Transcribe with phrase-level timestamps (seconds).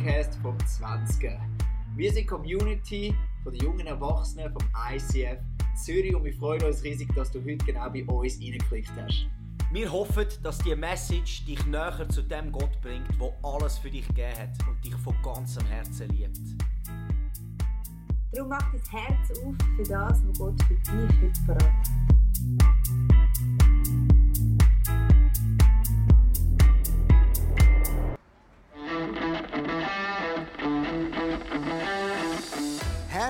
[0.00, 1.30] Podcast vom 20.
[1.94, 5.38] Wir sind Community von den jungen Erwachsenen vom ICF
[5.74, 9.26] Zürich und wir freuen uns riesig, dass du heute genau bei uns reingeklickt hast.
[9.72, 14.06] Wir hoffen, dass die Message dich näher zu dem Gott bringt, der alles für dich
[14.08, 16.40] gegeben hat und dich von ganzem Herzen liebt.
[18.32, 22.00] Darum mach dein Herz auf für das, was Gott für dich heute verraten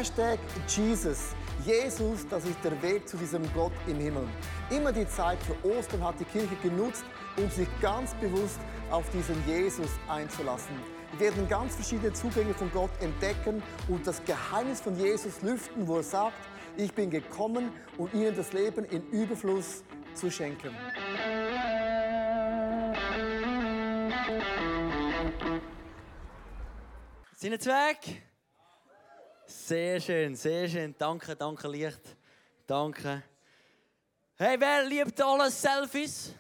[0.01, 1.35] Hashtag Jesus.
[1.67, 4.27] Jesus, das ist der Weg zu diesem Gott im Himmel.
[4.71, 7.05] Immer die Zeit für Ostern hat die Kirche genutzt,
[7.37, 8.59] um sich ganz bewusst
[8.91, 10.75] auf diesen Jesus einzulassen.
[11.13, 15.97] Wir werden ganz verschiedene Zugänge von Gott entdecken und das Geheimnis von Jesus lüften, wo
[15.97, 20.75] er sagt, ich bin gekommen, um ihnen das Leben in Überfluss zu schenken.
[27.37, 28.30] Sind jetzt weg?
[29.51, 30.95] Sehr schön, sehr schön.
[30.97, 32.17] Danke, danke, Licht.
[32.69, 33.25] Danke.
[34.37, 36.33] Hey, wer liebt alle Selfies?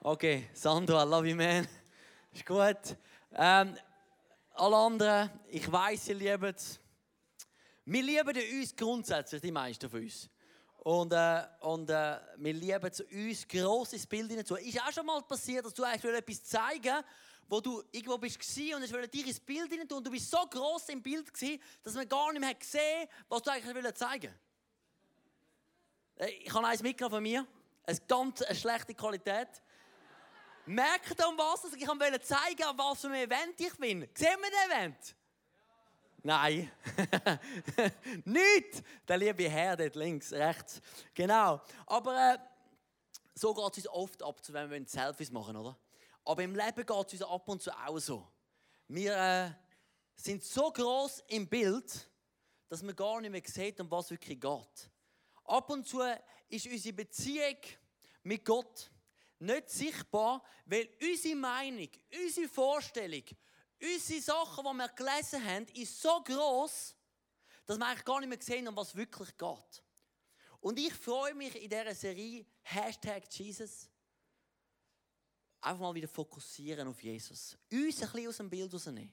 [0.00, 1.68] Okay, Sandro, I love you, man.
[2.32, 2.96] Ist gut.
[3.34, 3.76] Ähm,
[4.54, 6.80] alle anderen, ich weiß, ihr liebt es.
[7.84, 10.30] Wir lieben uns grundsätzlich, die meisten von uns.
[10.78, 14.56] Und, äh, und äh, wir lieben es, uns grosses Bild hineinzu.
[14.56, 17.04] Ist auch schon mal passiert, dass du eigentlich etwas zeigen
[17.48, 18.38] wo du irgendwo bist
[18.74, 21.32] und es wollte dir ins Bild hinein tun und du bist so groß im Bild
[21.32, 24.34] gewesen, dass man gar nicht mehr gesehen was du eigentlich zeigen
[26.16, 27.46] äh, Ich habe eins mitgenommen von mir.
[27.84, 29.48] Eine ganz schlechte Qualität.
[30.66, 34.08] Merkt ihr, um was ich wollte zeigen, an was für ein Event ich bin?
[34.14, 35.16] Sehen wir das Event?
[36.24, 36.72] Nein.
[38.24, 38.82] Nicht!
[39.06, 40.80] Der liebe Herr dort links, rechts.
[41.14, 41.60] Genau.
[41.86, 42.38] Aber äh,
[43.34, 45.78] so geht es uns oft ab, wenn wir Selfies machen, oder?
[46.26, 48.26] Aber im Leben geht es uns ab und zu auch so.
[48.88, 49.50] Wir äh,
[50.16, 52.10] sind so groß im Bild,
[52.68, 54.90] dass man gar nicht mehr sieht, um was wirklich geht.
[55.44, 56.02] Ab und zu
[56.48, 57.56] ist unsere Beziehung
[58.24, 58.90] mit Gott
[59.38, 61.88] nicht sichtbar, weil unsere Meinung,
[62.20, 63.22] unsere Vorstellung,
[63.80, 66.96] unsere Sachen, die wir gelesen haben, ist so groß,
[67.66, 69.82] dass wir eigentlich gar nicht mehr sehen, um was wirklich geht.
[70.58, 73.88] Und ich freue mich in dieser Serie Hashtag Jesus
[75.66, 77.56] einfach mal wieder fokussieren auf Jesus.
[77.70, 79.12] Uns ein bisschen aus dem Bild rausnehmen.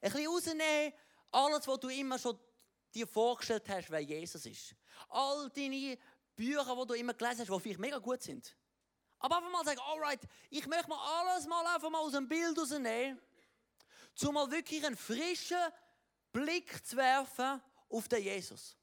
[0.00, 0.92] Ein bisschen rausnehmen,
[1.30, 2.38] alles, was du immer schon
[2.92, 4.74] dir vorgestellt hast, wer Jesus ist.
[5.08, 5.98] All deine
[6.36, 8.54] Bücher, die du immer gelesen hast, die vielleicht mega gut sind.
[9.18, 10.20] Aber einfach mal sagen, alright,
[10.50, 13.18] ich möchte mal alles mal einfach mal aus dem Bild rausnehmen,
[14.22, 15.56] um mal wirklich einen frischen
[16.32, 18.76] Blick zu werfen auf den Jesus.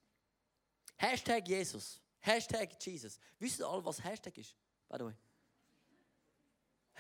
[0.98, 2.02] Hashtag Jesus.
[2.20, 3.20] Hashtag Jesus.
[3.40, 4.56] Wisst ihr alle, was Hashtag ist?
[4.90, 5.16] By the way.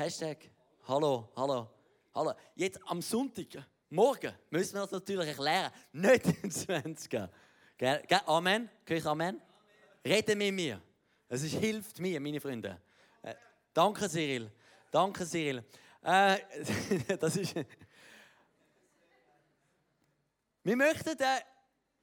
[0.01, 0.49] Hashtag
[0.87, 1.69] Hallo, hallo,
[2.15, 2.33] hallo.
[2.55, 5.71] Jetzt am Sonntag, morgen, müssen wir das natürlich erklären.
[5.91, 7.29] Nicht im 20.
[7.77, 8.03] Gell?
[8.25, 8.67] Amen?
[8.83, 9.35] Kann ich Amen?
[9.35, 9.41] Amen?
[10.03, 10.81] Rede mit mir.
[11.29, 12.81] Es ist, hilft mir, meine Freunde.
[13.21, 13.35] Äh,
[13.75, 14.51] danke, Cyril.
[14.89, 15.63] Danke, Cyril.
[16.01, 16.39] Äh,
[17.19, 17.53] das ist.
[20.63, 21.41] wir möchten äh,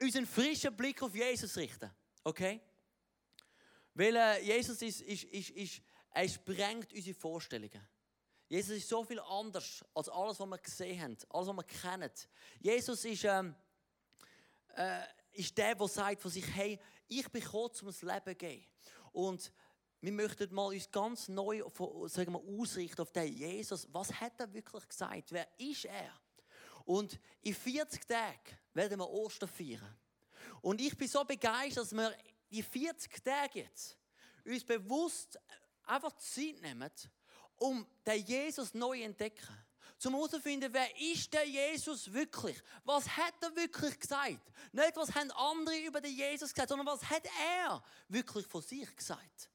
[0.05, 1.91] unseren frischen Blick auf Jesus richten.
[2.23, 2.61] Okay?
[3.93, 7.87] Weil äh, Jesus ist, ist, ist, ist er sprengt unsere Vorstellungen.
[8.49, 12.11] Jesus ist so viel anders als alles, was wir gesehen haben, alles, was wir kennen.
[12.61, 13.55] Jesus ist, ähm,
[14.75, 15.03] äh,
[15.33, 18.67] ist der, der sagt von sich, hey, ich bin gekommen, um das Leben zu geben.
[19.13, 19.53] Und
[20.01, 21.63] wir möchten mal uns ganz neu
[22.07, 23.87] sagen wir, ausrichten auf den Jesus.
[23.93, 25.33] Was hat er wirklich gesagt?
[25.33, 26.13] Wer ist er?
[26.85, 29.99] Und in 40 Tagen werden wir Ostern feiern.
[30.63, 32.17] Und ich bin so begeistert, dass wir
[32.51, 33.99] die 40 Tage jetzt
[34.45, 35.39] uns bewusst
[35.89, 36.91] einfach Zeit nehmen,
[37.57, 39.65] um den Jesus neu zu entdecken.
[39.99, 42.57] Zum herauszufinden, wer ist der Jesus wirklich?
[42.85, 44.53] Was hat er wirklich gesagt?
[44.71, 48.95] Nicht, was haben andere über den Jesus gesagt, sondern was hat er wirklich von sich
[48.95, 49.51] gesagt?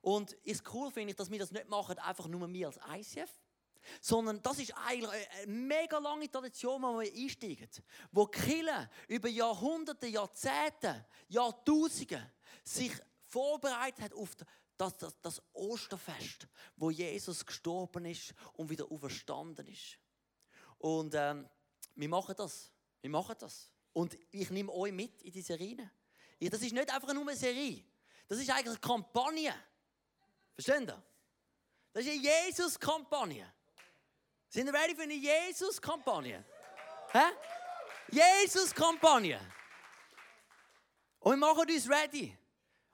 [0.00, 3.30] Und ist cool finde ich, dass wir das nicht machen, einfach nur wir als ICF,
[4.00, 7.68] sondern das ist eigentlich eine mega lange Tradition, wo wir einsteigen,
[8.12, 12.32] wo Kirche über Jahrhunderte, Jahrzehnte, Jahrtausende
[12.64, 12.92] sich
[13.26, 14.34] vorbereitet hat auf
[14.80, 16.46] das, das, das Osterfest,
[16.76, 19.98] wo Jesus gestorben ist und wieder auferstanden ist.
[20.78, 21.48] Und ähm,
[21.94, 22.72] wir machen das.
[23.00, 23.70] Wir machen das.
[23.92, 25.90] Und ich nehme euch mit in diese Serie.
[26.40, 27.84] Das ist nicht einfach nur eine Serie.
[28.26, 29.54] Das ist eigentlich eine Kampagne.
[30.54, 31.02] Verstehen ihr?
[31.92, 33.52] Das ist eine Jesus-Kampagne.
[34.48, 36.44] Sind ihr ready für eine Jesus-Kampagne?
[37.12, 37.24] Hä?
[38.08, 39.40] Jesus-Kampagne.
[41.18, 42.36] Und wir machen uns ready.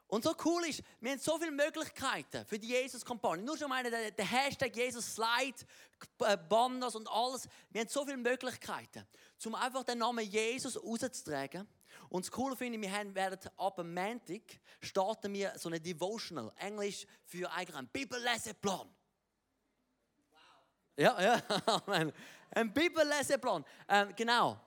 [0.09, 3.43] Und so cool ist, wir haben so viele Möglichkeiten für die Jesus-Kampagne.
[3.43, 5.57] Nur schon meine, der, Hashtag Jesus-Slide,
[6.21, 7.49] äh, Banners und alles.
[7.71, 9.05] Wir haben so viele Möglichkeiten,
[9.45, 11.67] um einfach den Namen Jesus rauszutragen.
[12.09, 14.43] Und das Coole finde ich, wir haben, werden ab dem Montag
[14.81, 18.89] starten wir so eine Devotional, Englisch für eigentlich einen Bibelleseplan.
[20.31, 20.39] Wow.
[20.97, 21.43] Ja, ja,
[22.53, 23.65] ein Bibelleseplan.
[23.89, 24.61] Ähm, genau.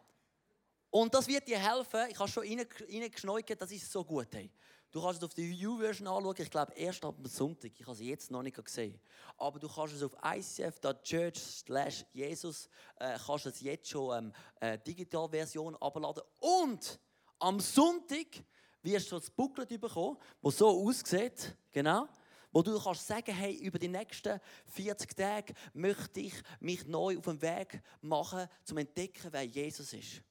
[0.90, 2.10] Und das wird dir helfen.
[2.10, 4.28] Ich habe schon reingeschneuert, das ist so gut.
[4.34, 4.52] Hey.
[4.92, 7.72] Du kannst es auf die U-Version anschauen, ich glaube erst ab Sonntag.
[7.78, 9.00] Ich habe sie jetzt noch nicht gesehen.
[9.38, 14.80] Aber du kannst es auf icf.church slash Jesus, äh, kannst es jetzt schon ähm, äh,
[14.80, 16.24] Digitalversion abladen.
[16.40, 17.00] Und
[17.38, 18.44] am Sonntag
[18.82, 22.08] wirst du das Booklet bekommen, das so aussieht, genau,
[22.52, 24.40] wo du kannst sagen, hey, über die nächsten
[24.70, 30.24] 40 Tage möchte ich mich neu auf den Weg machen, zum entdecken, wer Jesus ist.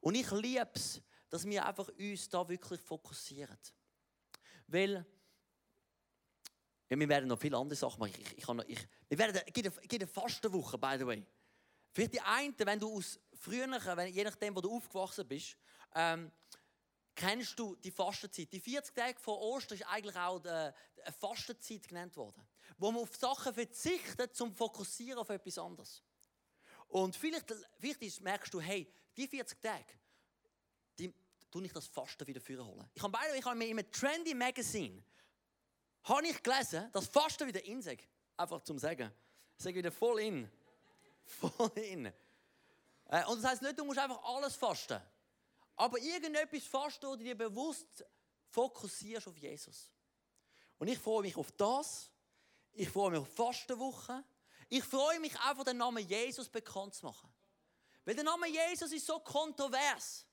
[0.00, 3.58] Und ich liebe es, dass wir einfach uns da wirklich fokussieren.
[4.72, 5.04] Weil
[6.88, 8.12] ja, wir werden noch viele andere Sachen machen.
[8.18, 11.26] Ich, ich, ich, ich, wir werden, es gibt eine, Fastenwoche, by the way.
[11.92, 15.58] Vielleicht die eine, wenn du aus früheren, wenn, je nachdem, wo du aufgewachsen bist,
[15.94, 16.32] ähm,
[17.14, 18.50] kennst du die Fastenzeit.
[18.50, 20.74] Die 40 Tage vor Ostern ist eigentlich auch eine
[21.18, 22.42] Fastenzeit genannt worden,
[22.78, 26.02] wo man auf Sachen verzichtet, zum Fokussieren auf etwas anderes.
[26.88, 29.84] Und vielleicht, vielleicht merkst du, hey, die 40 Tage,
[31.52, 32.88] tue ich das Fasten wieder holen.
[32.94, 35.04] Ich habe beide, ich habe mir in einem Trendy Magazine
[36.04, 38.08] habe ich gelesen, dass Fasten wieder in sich.
[38.36, 39.12] Einfach zum Sagen.
[39.56, 40.50] Sage wieder voll in.
[41.24, 42.06] Voll in.
[42.06, 45.00] Äh, und das heißt nicht, du musst einfach alles fasten.
[45.76, 48.04] Aber irgendetwas fasten, wo du dir bewusst
[48.50, 49.88] fokussierst auf Jesus.
[50.78, 52.10] Und ich freue mich auf das.
[52.72, 54.24] Ich freue mich auf Fastenwoche.
[54.68, 57.32] Ich freue mich einfach, den Namen Jesus bekannt zu machen.
[58.04, 60.26] Weil der Name Jesus ist so kontrovers.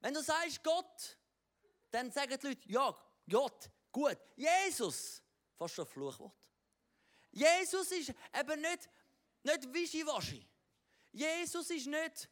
[0.00, 1.18] Wenn du sagst Gott,
[1.90, 2.96] dann sagen die Leute, ja,
[3.28, 4.18] Gott, gut.
[4.36, 5.22] Jesus,
[5.54, 6.34] fast ein Fluchwort.
[7.30, 8.88] Jesus ist eben nicht,
[9.42, 10.46] nicht Wischiwaschi.
[11.12, 12.28] Jesus ist nicht,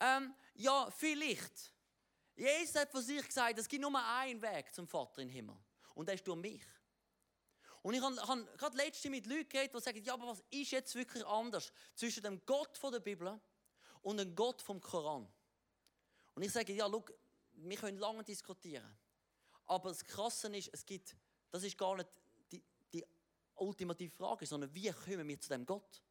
[0.00, 1.72] ähm, ja, vielleicht.
[2.34, 5.56] Jesus hat von sich gesagt, es gibt nur einen Weg zum Vater im Himmel.
[5.94, 6.64] Und der ist durch mich.
[7.82, 10.70] Und ich habe, habe gerade letzte mit Leuten geredet, die sagen, ja, aber was ist
[10.70, 13.40] jetzt wirklich anders zwischen dem Gott von der Bibel
[14.02, 15.30] und dem Gott vom Koran?
[16.34, 17.04] Und ich sage, ja, schau,
[17.52, 18.98] wir können lange diskutieren.
[19.66, 21.16] Aber das Krasse ist, es gibt,
[21.50, 22.08] das ist gar nicht
[22.50, 22.62] die,
[22.92, 23.04] die
[23.56, 26.02] ultimative Frage, sondern wie kommen wir zu dem Gott?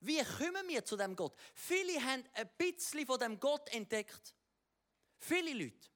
[0.00, 1.34] Wie kommen wir zu dem Gott?
[1.54, 4.34] Viele haben ein bisschen von dem Gott entdeckt.
[5.18, 5.88] Viele Leute.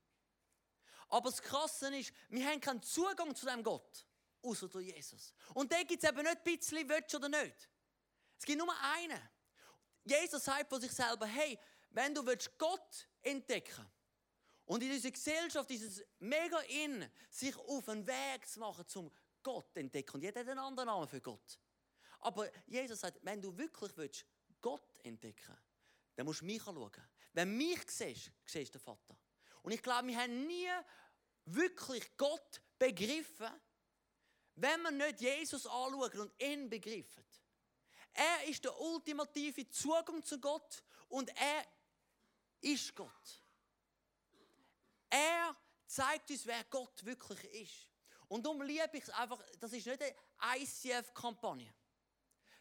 [1.08, 4.06] Aber das Krasse ist, wir haben keinen Zugang zu dem Gott,
[4.42, 5.32] außer durch Jesus.
[5.54, 7.68] Und da gibt es eben nicht ein bisschen, willst oder nicht.
[8.38, 9.20] Es gibt nur einen.
[10.04, 11.58] Jesus sagt von sich selber, hey,
[11.90, 12.22] wenn du
[12.56, 13.86] Gott entdecken
[14.68, 19.10] und in dieser Gesellschaft ist es mega in, sich auf einen Weg zu machen, zum
[19.42, 20.16] Gott zu entdecken.
[20.16, 21.58] Und jeder hat einen anderen Namen für Gott.
[22.20, 24.26] Aber Jesus sagt, wenn du wirklich willst,
[24.60, 25.56] Gott entdecken
[26.16, 26.90] dann musst du mich anschauen.
[27.32, 29.16] Wenn du mich siehst, siehst du den Vater.
[29.62, 30.68] Und ich glaube, wir haben nie
[31.44, 33.48] wirklich Gott begriffen,
[34.56, 37.24] wenn wir nicht Jesus anschauen und ihn begriffen.
[38.12, 41.64] Er ist der ultimative Zugang zu Gott und er
[42.60, 43.42] ist Gott.
[45.10, 45.56] Er
[45.86, 47.88] zeigt uns, wer Gott wirklich ist.
[48.28, 50.02] Und darum liebe ich es einfach, das ist nicht
[50.38, 51.72] eine ICF-Kampagne.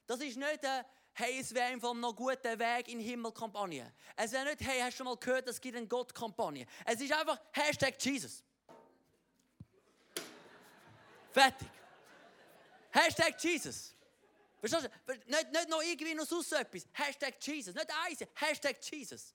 [0.06, 3.94] Das ist nicht eine, hey, es wäre einfach noch guter Weg in den Himmel-Kampagne.
[4.16, 6.66] Es wäre nicht, hey, hast du schon mal gehört, es gibt eine Gott-Kampagne.
[6.86, 8.44] Es ist einfach Hashtag Jesus.
[11.32, 11.68] Fertig.
[12.92, 13.94] Hashtag Jesus.
[14.60, 15.14] Verstehst du?
[15.14, 16.88] Nicht, nicht noch irgendwie noch sonst etwas.
[16.94, 17.76] Hashtag Jesus.
[17.76, 18.20] Nicht eins.
[18.34, 19.34] Hashtag Jesus.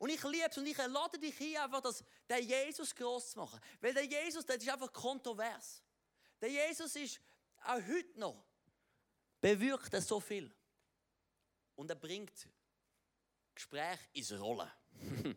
[0.00, 3.38] Und ich liebe es und ich lade dich hier einfach, das, den Jesus groß zu
[3.38, 3.60] machen.
[3.82, 5.82] Weil der Jesus, der ist einfach kontrovers.
[6.40, 7.20] Der Jesus ist
[7.62, 8.42] auch heute noch,
[9.42, 10.50] bewirkt er so viel.
[11.76, 12.48] Und er bringt
[13.54, 14.70] Gespräch ins Rollen.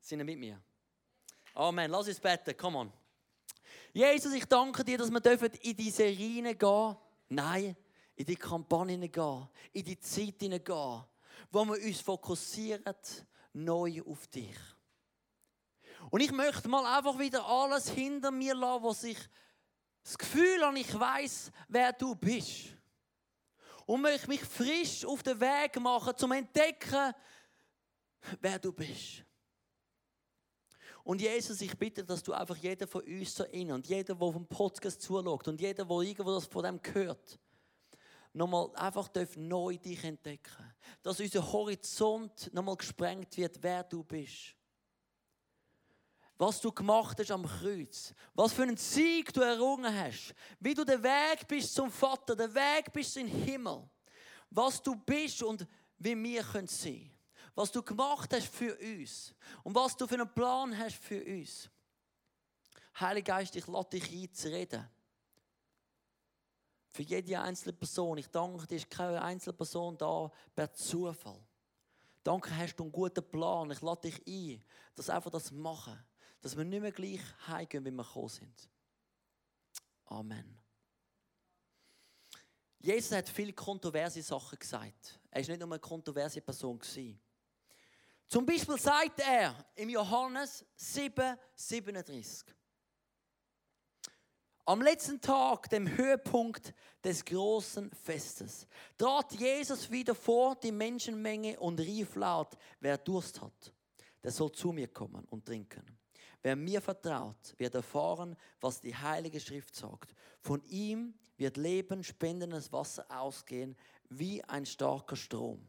[0.00, 0.60] Sind ihr mit mir?
[1.54, 1.88] Amen.
[1.88, 2.56] Lass uns beten.
[2.56, 2.92] Come on.
[3.92, 6.96] Jesus, ich danke dir, dass wir in diese Serie gehen
[7.28, 7.76] Nein,
[8.16, 9.48] in die Kampagne gehen.
[9.72, 10.60] In die Zeit gehen.
[10.66, 12.92] Wo wir uns fokussieren
[13.54, 14.56] neu auf dich.
[16.10, 19.18] Und ich möchte mal einfach wieder alles hinter mir lassen, was ich
[20.02, 22.76] das Gefühl habe, ich weiß, wer du bist.
[23.86, 27.14] Und möchte mich frisch auf den Weg machen, zum Entdecken,
[28.40, 29.24] wer du bist.
[31.02, 34.32] Und Jesus, ich bitte, dass du einfach jeder von uns so innen und jeder, der
[34.32, 37.38] vom Podcast zuschaut und jeder, der irgendwo das von dem hört,
[38.34, 40.74] nochmal einfach neu dich entdecken.
[41.02, 44.54] Dass unser Horizont nochmal gesprengt wird, wer du bist.
[46.36, 50.84] was du gemacht hast am Kreuz, was für einen Sieg du errungen hast, wie du
[50.84, 53.88] den Weg bist zum Vater, den Weg bist in den Himmel,
[54.50, 55.66] was du bist und
[55.98, 57.10] wie wir können sein,
[57.54, 61.70] was du gemacht hast für uns und was du für einen Plan hast für uns.
[62.98, 64.88] Heiliger Geist, ich lade dich ein zu reden.
[66.94, 68.18] Für jede einzelne Person.
[68.18, 71.44] Ich danke dir, ist keine einzelne Person da per Zufall.
[72.22, 73.68] Danke, hast du einen guten Plan.
[73.72, 75.98] Ich lade dich ein, dass einfach das machen.
[76.40, 78.70] Dass wir nicht mehr gleich heimgehen, wie wir gekommen sind.
[80.04, 80.56] Amen.
[82.78, 85.18] Jesus hat viele kontroverse Sachen gesagt.
[85.32, 86.80] Er war nicht nur eine kontroverse Person.
[88.28, 92.54] Zum Beispiel sagt er im Johannes 7, 37.
[94.66, 98.66] Am letzten Tag, dem Höhepunkt des großen Festes,
[98.96, 103.74] trat Jesus wieder vor die Menschenmenge und rief laut, wer Durst hat,
[104.22, 105.84] der soll zu mir kommen und trinken.
[106.40, 110.14] Wer mir vertraut, wird erfahren, was die Heilige Schrift sagt.
[110.40, 113.76] Von ihm wird Leben, spendendes Wasser ausgehen,
[114.08, 115.66] wie ein starker Strom.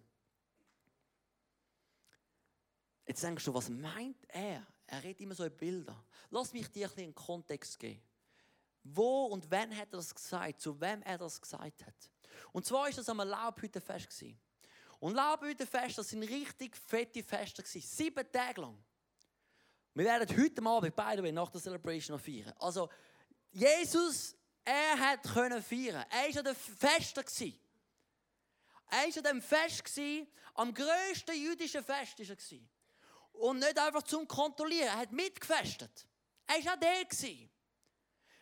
[3.06, 4.66] Jetzt denkst du, was meint er?
[4.88, 6.02] Er redet immer so in Bilder.
[6.30, 8.02] Lass mich dir ein bisschen einen Kontext geben.
[8.88, 10.62] Wo und wann hat er das gesagt?
[10.62, 12.10] Zu wem er das gesagt hat?
[12.52, 14.40] Und zwar ist das am Laubhüttenfest gewesen.
[15.00, 17.82] Und Laubhüttenfest, das sind richtig fette Feste gewesen.
[17.82, 18.78] Sieben Tage lang.
[19.96, 22.54] Wir werden heute Abend, by the way, nach der Celebration noch feiern.
[22.60, 22.90] Also,
[23.52, 26.06] Jesus, er hat können feiern.
[26.10, 27.60] Er war an den Festen gewesen.
[28.90, 34.04] Er war an dem Fest gewesen, am grössten jüdischen Fest war er Und nicht einfach
[34.04, 36.06] zum Kontrollieren, er hat mitgefestet.
[36.46, 37.50] Er war auch der gewesen.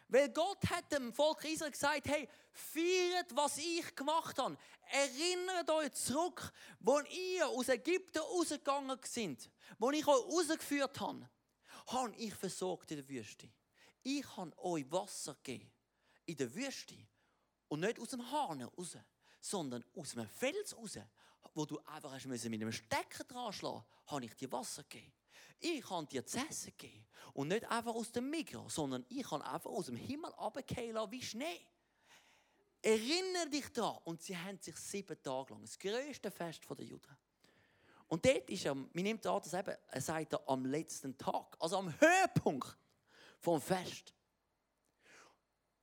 [0.07, 4.57] Weil Gott hat dem Volk Israel gesagt, hey, feiert, was ich gemacht habe.
[4.91, 11.29] Erinnert euch zurück, wo ihr aus Ägypten rausgegangen sind, wo ich euch rausgeführt habe.
[11.88, 13.50] Habe ich versorgt in der Wüste.
[14.03, 15.72] Ich habe euch Wasser gegeben
[16.25, 16.95] in der Wüste.
[17.67, 18.98] Und nicht aus dem Hahn raus,
[19.41, 21.00] sondern aus einem Fels raus,
[21.53, 25.12] wo du einfach mit einem Stecker dran schlagen habe ich dir Wasser gegeben.
[25.60, 27.05] Ich kann dir zu essen geben.
[27.33, 31.22] Und nicht einfach aus dem Mikro, sondern ich kann einfach aus dem Himmel runterfallen wie
[31.22, 31.65] Schnee.
[32.81, 34.00] Erinnere dich daran.
[34.03, 37.17] Und sie haben sich sieben Tage lang, das größte Fest der Juden.
[38.07, 41.55] Und dort ist er, man nimmt an, dass eben, er sagt er, am letzten Tag,
[41.60, 42.77] also am Höhepunkt
[43.39, 44.13] vom Fest,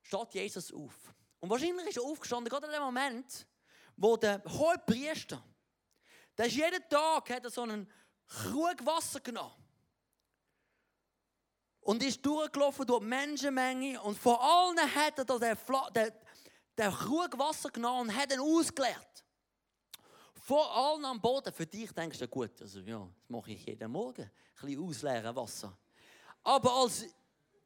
[0.03, 1.15] steht Jesus auf.
[1.41, 3.47] Und wahrscheinlich ist er aufgestanden, gerade in dem Moment,
[3.97, 5.43] wo der hohe Priester,
[6.37, 7.91] der ist jeden Tag, hat er so einen
[8.27, 9.60] Krug Wasser genommen
[11.83, 15.57] und ist durchgelaufen durch die Menschenmenge und vor allen hat er den,
[15.95, 16.13] den,
[16.79, 19.25] den Krug Wasser genommen und hat ihn ausgeleert.
[20.35, 21.53] Vor allen am Boden.
[21.53, 24.23] Für dich denkst du, gut, also ja, das mache ich jeden Morgen.
[24.23, 25.77] Ein bisschen ausleeren Wasser.
[26.43, 27.05] Aber als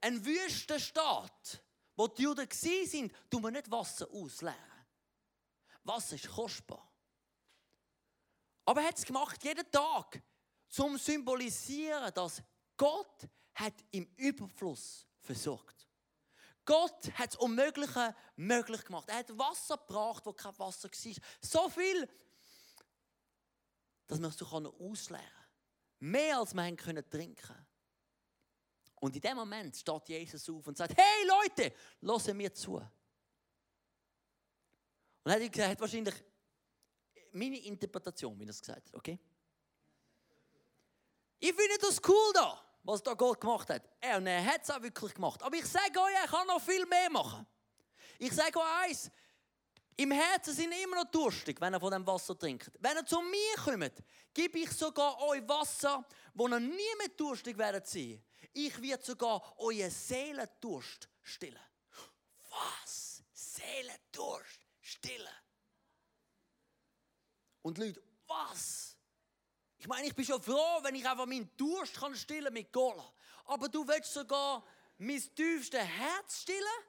[0.01, 1.63] ein Wüstenstaat,
[1.97, 4.57] wo die Juden waren, tun wir nicht Wasser ausleeren.
[5.85, 6.91] Wasser ist kostbar.
[8.67, 10.23] Aber er hat es gemacht, jeden Tag,
[10.69, 12.43] zum symbolisieren, dass
[12.77, 15.89] Gott hat im Überfluss versorgt.
[16.65, 19.09] Gott hat das Unmögliche möglich gemacht.
[19.09, 21.15] Er hat Wasser gebracht, wo kein Wasser war.
[21.41, 22.09] So viel,
[24.07, 25.45] dass man es so ausleeren kann.
[26.01, 27.67] Mehr als man können trinken
[28.97, 32.77] Und in dem Moment steht Jesus auf und sagt: Hey Leute, hören mir zu.
[32.77, 32.91] Und
[35.31, 36.15] er hat, hat wahrscheinlich
[37.33, 39.19] meine Interpretation, wie er es gesagt hat, okay?
[41.39, 43.83] Ich finde das cool da was da Gott gemacht hat.
[44.01, 45.43] Er, und er hat es auch wirklich gemacht.
[45.43, 47.47] Aber ich sage euch, er kann noch viel mehr machen.
[48.19, 49.11] Ich sage euch eins,
[49.97, 52.71] im Herzen sind immer noch durstig, wenn er von dem Wasser trinkt.
[52.81, 57.57] Wenn er zu mir kommt, gebe ich sogar euch Wasser, wo ihr nie mehr durstig
[57.57, 58.23] werdet sein.
[58.53, 61.61] Ich werde sogar euer Seelendurst stillen.
[62.51, 63.23] Was?
[63.33, 65.29] Seelendurst stillen?
[67.63, 68.94] Und Leute, was?
[69.85, 73.05] Ich meine, ich bin schon froh, wenn ich einfach meinen Durst kann stillen mit Cola.
[73.45, 74.65] Aber du willst sogar
[74.97, 76.81] mein tiefstes Herz stillen?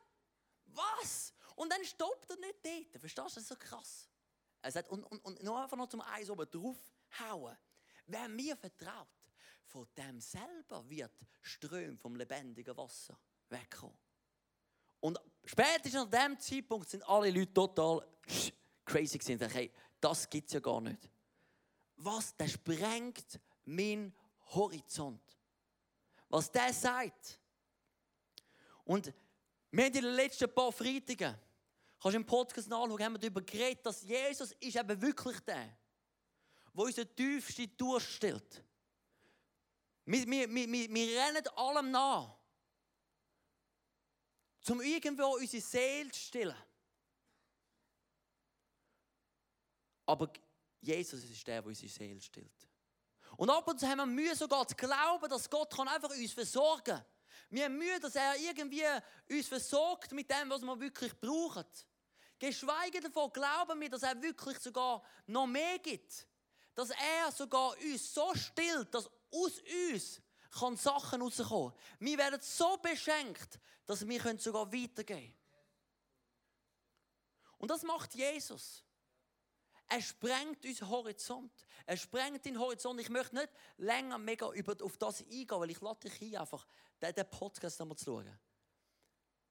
[0.68, 1.34] Was?
[1.58, 3.02] Und dann stoppt er nicht dort.
[3.02, 3.24] Verstehst du?
[3.24, 4.10] Das ist so krass.
[4.62, 7.58] Er sagt, und, und, und noch einfach noch zum Eis oben draufhauen.
[8.06, 9.10] Wer mir vertraut,
[9.66, 13.98] von dem selber wird Ström vom lebendigen Wasser wegkommen.
[15.02, 18.08] Und spätestens an dem Zeitpunkt sind alle Leute total
[18.86, 19.50] crazy gewesen.
[19.50, 21.10] Hey, das gibt es ja gar nicht
[21.98, 24.14] was, der sprengt meinen
[24.54, 25.22] Horizont.
[26.30, 27.40] Was der sagt.
[28.84, 29.14] Und
[29.72, 31.36] wir haben in den letzten paar Freitagen,
[32.00, 35.78] kannst du im Podcast nachschauen, haben wir darüber geredet, dass Jesus ist eben wirklich der,
[36.74, 38.64] der unseren tiefsten Durst stellt.
[40.06, 42.38] Wir, wir, wir, wir rennen allem nach.
[44.68, 46.56] Um irgendwo unsere Seele zu stillen.
[50.08, 50.32] Aber
[50.86, 52.68] Jesus ist der, der unsere Seele stillt.
[53.38, 56.32] Und ab und zu haben wir Mühe sogar zu glauben, dass Gott kann einfach uns
[56.32, 57.06] versorgen kann.
[57.50, 58.84] Wir haben Mühe, dass er irgendwie
[59.30, 61.66] uns versorgt mit dem, was wir wirklich brauchen.
[62.40, 66.28] Geschweige davon glauben wir, dass er wirklich sogar noch mehr gibt.
[66.74, 69.62] Dass er sogar uns so stillt, dass aus
[69.92, 71.74] uns kann Sachen rauskommen.
[72.00, 75.36] Wir werden so beschenkt, dass wir sogar weitergehen können.
[77.58, 78.85] Und das macht Jesus.
[79.88, 81.52] Er sprengt unseren Horizont.
[81.86, 83.00] Er sprengt den Horizont.
[83.00, 86.66] Ich möchte nicht länger mega auf das eingehen, weil ich lade dich ein, einfach
[87.02, 88.40] den, Podcast nochmal zu schauen.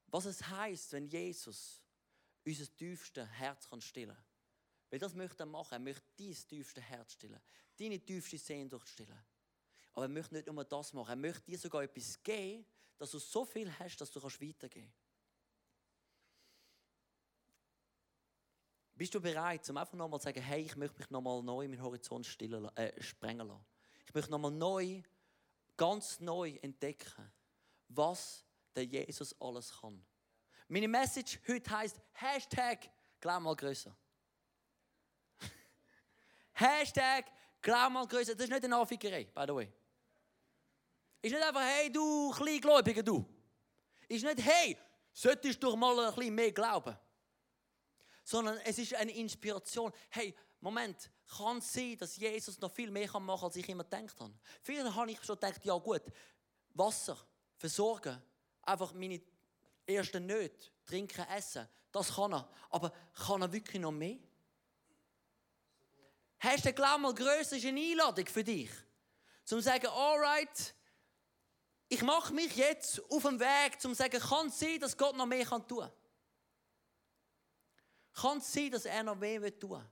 [0.08, 1.80] Was es heißt, wenn Jesus
[2.44, 4.24] unser tiefstes Herz kann stillen kann.
[4.90, 5.72] Weil das möchte er machen.
[5.72, 7.40] Er möchte dein tiefste Herz stillen.
[7.78, 9.24] Deine tiefste Sehnsucht stillen.
[9.92, 11.10] Aber er möchte nicht nur das machen.
[11.10, 12.66] Er möchte dir sogar etwas geben,
[12.98, 15.03] dass du so viel hast, dass du weitergehen kannst.
[18.96, 21.82] Bist du bereit, um einfach nochmal zu sagen, hey, ich möchte mich nochmal neu meinen
[21.82, 23.64] Horizont stillen, äh, sprengen lassen?
[24.06, 25.02] Ich möchte nochmal neu,
[25.76, 27.32] ganz neu entdecken,
[27.88, 28.44] was
[28.76, 30.00] der Jesus alles kann.
[30.68, 32.88] Meine Message heute heißt Hashtag
[33.20, 33.96] Glaub mal größer.
[36.52, 37.24] Hashtag
[37.60, 38.34] Glaub mal größer.
[38.34, 39.72] Das ist nicht eine Anfickerei, by the way.
[41.20, 43.24] Ist nicht einfach, hey, du Kleingläubiger, du.
[44.06, 44.78] Ist nicht, hey,
[45.12, 46.96] solltest du doch mal ein bisschen mehr glauben
[48.24, 49.92] sondern es ist eine Inspiration.
[50.08, 53.84] Hey, Moment, kann es sein, dass Jesus noch viel mehr machen kann, als ich immer
[53.84, 54.34] gedacht habe?
[54.62, 56.02] Früher habe ich schon gedacht, ja gut,
[56.70, 57.18] Wasser,
[57.58, 58.20] versorgen,
[58.62, 59.20] einfach meine
[59.86, 62.50] ersten Nöte, trinken, essen, das kann er.
[62.70, 62.92] Aber
[63.26, 64.18] kann er wirklich noch mehr?
[66.38, 68.70] Hast du den Glauben mal grösser, ist eine Einladung für dich.
[69.44, 70.74] Zum zu sagen, alright,
[71.88, 75.14] ich mache mich jetzt auf den Weg, zum zu sagen, kann es sein, dass Gott
[75.14, 75.92] noch mehr tun kann?
[78.14, 79.82] Kann es sein, dass er noch mehr tun.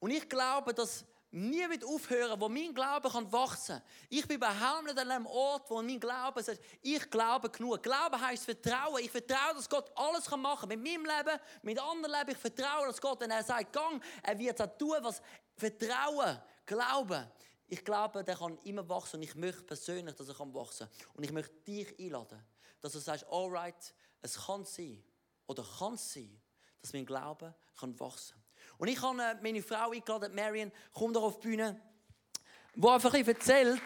[0.00, 3.82] Und ich glaube, dass nie wird aufhören, wo mein Glaube kann wachsen.
[4.08, 7.82] Ich bin überhaupt nicht an einem Ort, wo mein Glaube sagt, ich glaube genug.
[7.82, 9.02] Glaube heißt Vertrauen.
[9.02, 10.68] Ich vertraue, dass Gott alles kann machen.
[10.68, 12.30] Mit meinem Leben, mit anderen Leben.
[12.30, 15.20] Ich vertraue, dass Gott, wenn er sagt, gang, er wird es tun, was
[15.56, 17.30] Vertrauen, Glauben.
[17.66, 20.88] Ich glaube, der kann immer wachsen und ich möchte persönlich, dass er kann wachsen.
[21.14, 22.42] Und ich möchte dich einladen,
[22.80, 25.02] dass du sagst, alright, es kann sein
[25.46, 26.40] oder kann sein,
[26.88, 28.78] dass mein Glaube kann wachsen kann.
[28.78, 31.78] Und ich habe äh, meine Frau eingeladen, Marion, komm doch auf die Bühne,
[32.74, 33.82] die einfach ein erzählt,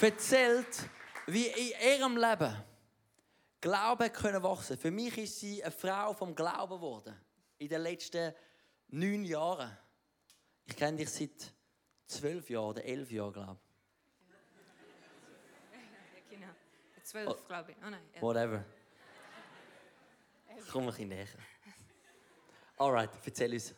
[0.00, 0.90] erzählt,
[1.26, 2.64] wie in ihrem Leben
[3.62, 4.76] Glaube können wachsen.
[4.76, 7.18] Für mich ist sie eine Frau vom Glauben geworden.
[7.56, 8.34] In den letzten
[8.88, 9.76] neun Jahren.
[10.66, 11.54] Ich kenne dich seit
[12.06, 13.67] zwölf Jahren oder elf Jahren, glaube ich.
[17.08, 17.76] Zwölf, oh, glaube ich.
[17.78, 18.02] Oh nein.
[18.14, 18.20] Ja.
[18.20, 18.62] Whatever.
[20.70, 21.26] Komm ein bisschen näher.
[22.76, 23.74] Alright, erzähl uns.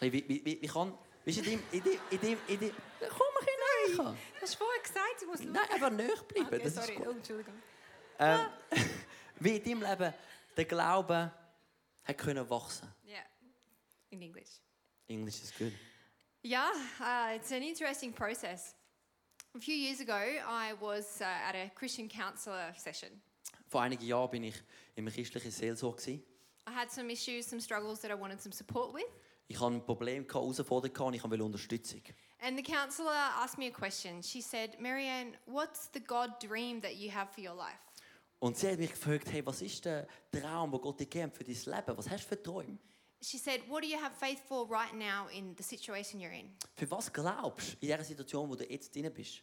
[0.00, 0.98] Wie, wie, wie, wie kann...
[1.24, 1.62] Wie in dem...
[1.72, 2.72] In dem, in dem, in dem
[3.08, 4.16] komm ein bisschen näher.
[4.34, 5.52] Du hast vorher gesagt, ich muss schauen.
[5.52, 6.46] Nein, einfach näher bleiben.
[6.46, 6.98] Okay, das sorry.
[7.06, 7.54] Oh, Entschuldigung.
[8.18, 8.46] Ähm,
[9.40, 10.14] wie in deinem Leben
[10.58, 11.32] der Glaube
[12.04, 12.92] hat können wachsen.
[13.06, 13.24] Yeah,
[14.10, 14.60] in English.
[15.08, 15.72] English is good.
[16.44, 18.74] Yeah, uh, it's an interesting process.
[19.56, 23.08] A few years ago, I was uh, at a Christian counselor session.
[23.68, 24.56] Vor einigen Jahren bin ich
[24.96, 26.22] im christlichen Seelsorge.
[26.66, 29.06] I had some issues, some struggles that I wanted some support with.
[29.46, 32.02] Ich hatte ein Problem, Herausforderungen und ich wollte Unterstützung.
[32.40, 34.24] And the counselor asked me a question.
[34.24, 37.78] She said, Marianne, what's the God dream that you have for your life?
[38.40, 41.44] Und sie hat mich gefragt, hey, was ist der Traum, den Gott dir gibt für
[41.44, 41.96] dein Leben?
[41.96, 42.76] Was hast du für Träume?
[43.24, 46.50] She said, what do you have faith for right now in the situation you're in?
[46.76, 49.42] Für was glaubst in der Situation, wo du jetzt drin bist?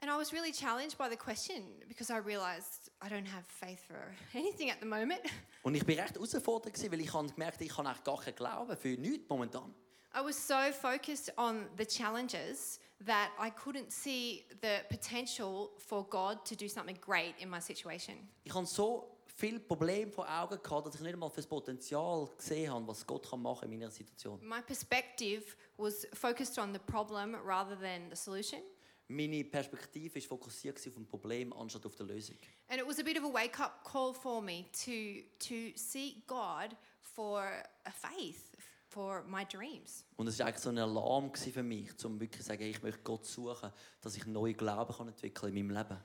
[0.00, 3.80] And I was really challenged by the question because I realized I don't have faith
[3.86, 5.20] for anything at the moment.
[5.62, 8.76] Und ich bin recht herausgefordert weil ich habe gemerkt, ich habe eigentlich gar keinen Glauben
[8.76, 9.74] für nichts momentan.
[10.14, 16.44] I was so focused on the challenges that I couldn't see the potential for God
[16.46, 18.16] to do something great in my situation.
[18.44, 22.28] Ich habe so viele Probleme vor Augen gehabt, dass ich nicht einmal für das Potenzial
[22.36, 24.38] gesehen habe, was Gott kann machen in meiner Situation.
[24.46, 25.42] My perspective
[25.76, 28.60] was focused on the problem rather than the solution.
[29.08, 32.36] Meine Perspektive ist fokussiert auf ein Problem anstatt auf die Lösung.
[32.68, 36.26] And it was a bit of a wake up call for me to to seek
[36.28, 37.42] God for
[37.84, 40.04] a faith for my dreams.
[40.16, 43.00] Und es war eigentlich so ein Alarm für mich, um wirklich zu sagen, ich möchte
[43.02, 45.98] Gott suchen, dass ich neue Glauben kann entwickeln in meinem Leben.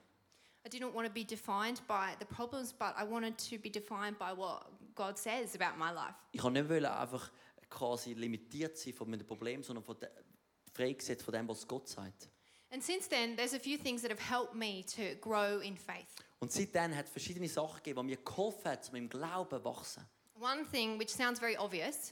[0.65, 4.17] I didn't want to be defined by the problems, but I wanted to be defined
[4.17, 4.63] by what
[4.95, 6.15] God says about my life.
[6.32, 7.32] Ich wollte nicht einfach
[7.69, 10.10] quasi limitiert sind von einem Problem, sondern von de,
[10.73, 12.30] freigesetzt von dem, was Gott sagt.
[12.71, 16.08] And since then, there's a few things that have helped me to grow in faith.
[16.39, 19.63] Und seitdem hat es verschiedene Sachen gegeben, die mir geholfen haben, zu meinem Glauben zu
[19.63, 20.06] wachsen.
[20.39, 22.12] One thing, which sounds very obvious,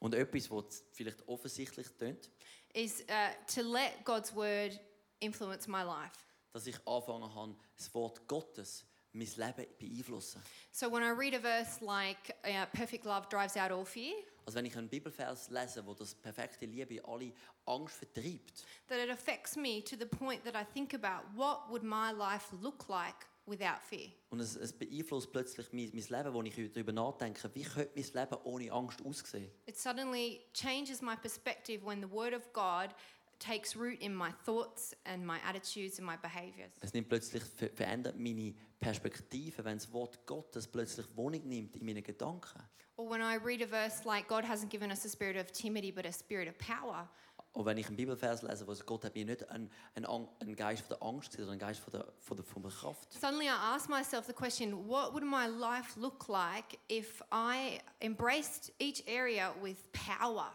[0.00, 2.30] Und etwas, was vielleicht offensichtlich tönt,
[2.74, 4.80] is uh, to let God's word
[5.20, 6.24] influence my life.
[6.52, 8.84] Dass ich angefangen habe, das Wort Gottes
[9.14, 10.42] mein Leben beeinflussen.
[10.70, 14.56] So when I read a verse like uh, "Perfect love drives out all fear," Also
[14.58, 17.32] wenn ich einen Bibelvers lese, wo das perfekte Liebe alle
[17.66, 21.82] Angst vertreibt, that it affects me to the point that I think about what would
[21.82, 23.14] my life look like
[23.46, 24.10] without fear.
[24.30, 28.04] und es, es beeinflusst plötzlich mein, mein Leben, wo ich darüber nachdenke, wie könnte mein
[28.04, 29.50] Leben ohne Angst aussehen?
[29.66, 32.94] It suddenly changes my perspective when the word of God
[33.42, 36.72] takes root in my thoughts and my attitudes and my behaviors.
[36.80, 37.42] Es nimmt plötzlich,
[37.74, 42.62] verändert meine Perspektive, wenn das Wort Gottes plötzlich Wohnung nimmt in meinen Gedanken.
[42.96, 45.90] Or when I read a verse like God hasn't given us a spirit of timidity
[45.90, 47.08] but a spirit of power,
[47.54, 50.06] Und wenn ich einen Bibelvers lese, wo Gott hat mir nicht einen, einen,
[50.40, 53.12] einen Geist von der Angst sondern einen Geist von der, von der, von der Kraft.
[53.12, 58.72] suddenly I ask myself the question what would my life look like if I embraced
[58.78, 60.50] each area with power?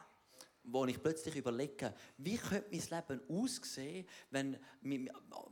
[0.69, 4.60] Wo ich plötzlich überlege, wie könnte mein Leben aussehen, wenn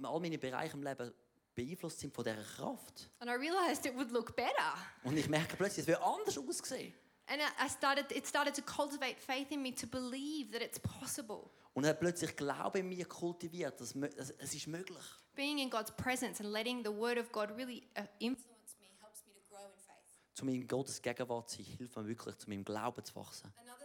[0.03, 1.13] all meine Bereiche im Leben
[1.55, 3.09] beeinflusst sind von dieser Kraft.
[3.19, 4.73] And I realized it would look better.
[5.03, 6.93] Und ich merke plötzlich, es wird anders aussehen.
[7.27, 11.49] And I started, it started to cultivate faith in me to believe that it's possible.
[11.73, 15.03] Und er hat plötzlich Glaube in mir kultiviert, dass es ist möglich.
[15.35, 19.25] Being in God's presence and letting the word of God really uh, influence me helps
[19.25, 20.35] me to grow in faith.
[20.35, 23.51] Zu meinem Gottes Gegenwart zu sein, hilft mir wirklich, zu meinem Glauben zu wachsen.
[23.59, 23.84] Another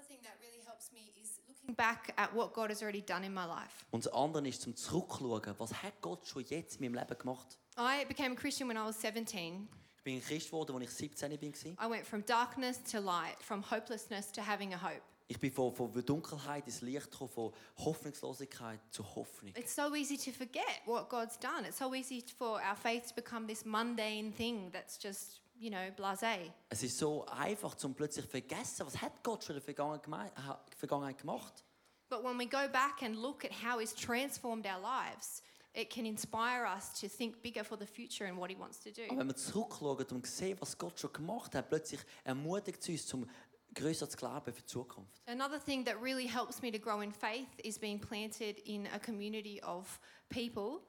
[1.75, 3.85] back at what God has already done in my life.
[3.91, 7.59] Und das andere ist zum Zurückschauen, was hat Gott schon jetzt in meinem Leben gemacht?
[7.79, 9.69] I became a Christian when I was 17.
[9.99, 11.31] Ich bin Christ geworden, als ich 17
[11.77, 11.87] war.
[11.87, 15.03] I went from darkness to light, from hopelessness to having a hope.
[15.31, 19.53] Ich bin von, von Dunkelheit ins Licht gekommen, von Hoffnungslosigkeit zu Hoffnung.
[19.55, 21.65] It's so easy to forget what God's done.
[21.65, 25.91] It's so easy for our faith to become this mundane thing that's just, you know,
[25.95, 26.27] blase.
[26.71, 30.47] Es ist so einfach, zum plötzlich vergessen, was hat Gott schon in der Vergangenheit geme-
[30.47, 31.65] ha- Vergangenheit gemacht.
[32.09, 35.43] But when we go back and look at how He's transformed our lives,
[35.75, 38.91] it can inspire us to think bigger for the future and what He wants to
[38.91, 39.03] do.
[39.11, 43.07] Aber wenn wir zurückschauen und sehen, was Gott schon gemacht hat, plötzlich ermutigt es uns,
[43.07, 43.31] zum
[43.73, 45.23] grösser zu glauben für die Zukunft.
[45.27, 48.99] Another thing that really helps me to grow in faith is being planted in a
[48.99, 50.81] community of people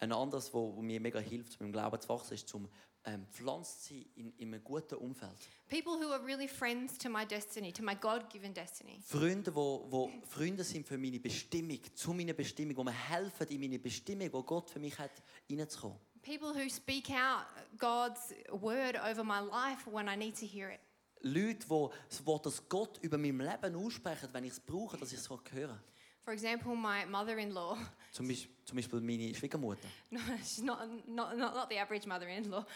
[0.00, 2.68] Ein anderes, wo, wo mir mega hilft, um im Glauben zu wachsen, ist zum
[3.08, 5.36] ähm, pflanzt sein in, in einem guten Umfeld.
[5.68, 9.00] People who are really friends to my destiny, to my God given destiny.
[9.04, 13.60] Freunde, wo, wo Freunde sind für meine Bestimmung, zu meiner Bestimmung, wo mir helfen in
[13.60, 15.10] meine Bestimmung, wo Gott für mich hat,
[15.50, 15.98] reinzukommen.
[16.22, 17.46] People who speak out
[17.78, 20.80] God's word over my life when I need to hear it.
[21.22, 25.12] Leute, die das Wort das Gott über mein Leben aussprechen, wenn ich es brauche, dass
[25.12, 25.80] ich es höre.
[26.28, 27.78] For example, my mother in law,
[28.12, 32.28] Zum Beispiel, zum Beispiel meine Schwiegermutter, no, she's not, not, not, not the average mother
[32.28, 32.66] in law.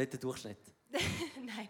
[0.00, 0.58] Nicht der Durchschnitt.
[0.92, 1.68] no.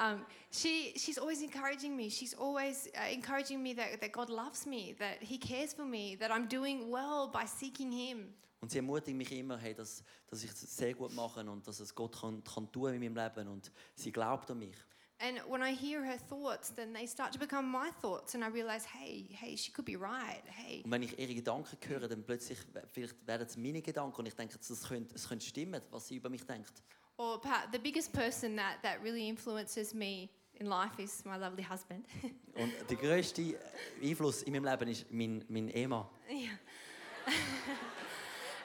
[0.00, 2.08] Um, she, she's always encouraging me.
[2.08, 6.16] She's always uh, encouraging me that, that God loves me, that He cares for me,
[6.16, 8.34] that I'm doing well by seeking Him.
[8.60, 11.80] Und sie ermutigt mich immer, hey, dass, dass ich es sehr gut mache und dass
[11.80, 13.48] es Gott kann, kann tun in meinem Leben.
[13.48, 14.76] Und sie glaubt an mich.
[15.18, 18.48] And when I hear her thoughts, then they start to become my thoughts, and I
[18.48, 20.42] realize, hey, hey, she could be right.
[20.46, 20.82] Hey.
[20.84, 22.58] Und wenn ich ihre Gedanken höre, dann plötzlich
[22.90, 26.16] vielleicht werden es meine Gedanken und ich denke, es könnte, es könnte stimmen, was sie
[26.16, 26.82] über mich denkt.
[27.22, 27.38] Or
[27.70, 32.04] the biggest person that, that really influences me in life is my lovely husband.
[32.56, 33.56] Und der grösste
[34.02, 36.04] Einfluss in meinem Leben ist mein, mein Ehemann.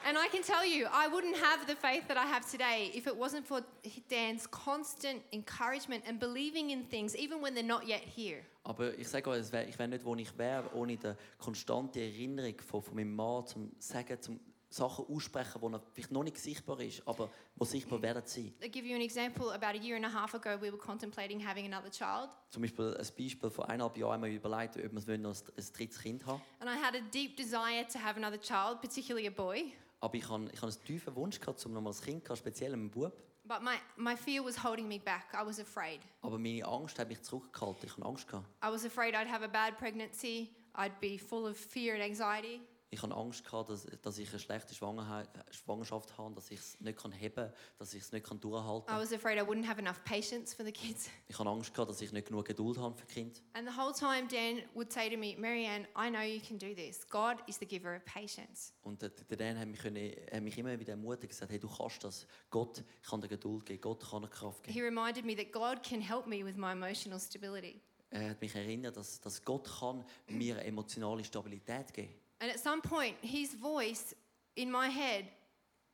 [0.04, 3.06] and I can tell you, I wouldn't have the faith that I have today if
[3.06, 3.62] it wasn't for
[4.08, 8.42] Dan's constant encouragement and believing in things, even when they're not yet here.
[8.64, 12.82] Aber ich sage euch, ich wäre nicht, wo ich wäre, ohne die konstante Erinnerung von,
[12.82, 17.30] von meinem Mann zum Sagen, zum Sachen aussprechen, die vielleicht noch nicht sichtbar ist, aber
[17.60, 18.54] die sichtbar werden sein.
[18.60, 19.52] I'll give you an example.
[19.52, 22.96] About a year and a half ago, we were contemplating having another child, Zum Beispiel
[22.96, 26.42] ein Beispiel vor eineinhalb Jahren haben wir überlegt, ob wir noch ein, drittes Kind haben
[26.60, 29.72] and I had a deep desire to have another child, particularly a boy.
[30.00, 32.36] Aber ich habe ich einen tiefen Wunsch gehabt, um noch mal ein Kind zu haben,
[32.36, 33.12] speziell einen Bub.
[33.44, 35.32] But my, my fear was holding me back.
[35.32, 36.00] I was afraid.
[36.20, 37.86] Aber meine Angst hat mich zurückgehalten.
[37.86, 38.46] Ich habe Angst gehabt.
[38.62, 40.50] I was afraid I'd have a bad pregnancy.
[40.74, 42.60] I'd be full of fear and anxiety.
[42.90, 46.98] Ich habe Angst gehabt, dass, dass ich eine schlechte Schwangerschaft habe, dass ich es nicht
[46.98, 49.00] kann heben, dass ich es nicht kann durchhalten I kann.
[49.02, 51.10] was afraid I wouldn't have enough patience for the kids.
[51.28, 53.38] Ich habe Angst gehabt, dass ich nicht genug Geduld habe für die Kinder.
[53.52, 56.74] And the whole time, Dan would say to me, Marianne, I know you can do
[56.74, 57.06] this.
[57.08, 58.72] God is the giver of patience.
[58.82, 61.58] Und der, der Dan hat mich, können, hat mich immer wieder ermutigt und gesagt, hey,
[61.60, 62.26] du kannst das.
[62.50, 64.86] Gott kann dir Geduld geben, Gott kann dir Kraft He geben.
[64.96, 67.82] reminded me that God can help me with my emotional stability.
[68.10, 72.80] er hat mich erinnert, dass, dass Gott kann mir emotionale Stabilität geben And at some
[72.80, 74.14] point, his voice
[74.56, 75.26] in my head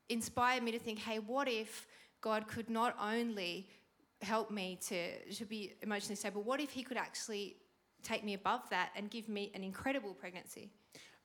[0.09, 1.87] inspired me to think, hey, what if
[2.21, 3.69] God could not only
[4.23, 7.57] help me to, to be emotionally stable, what if he could actually
[8.03, 10.71] take me above that and give me an incredible pregnancy?